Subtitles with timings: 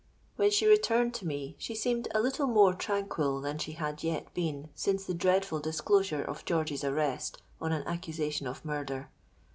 [0.35, 4.33] When she returned to me, she seemed a little more tranquil than she had yet
[4.33, 9.11] been since the dreadful disclosure of George's arrest on an accusation of murder.